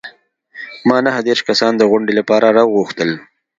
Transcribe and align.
ما 0.87 0.97
نهه 1.05 1.19
دیرش 1.27 1.41
کسان 1.49 1.71
د 1.77 1.81
غونډې 1.89 2.13
لپاره 2.19 2.47
راوغوښتل. 2.57 3.09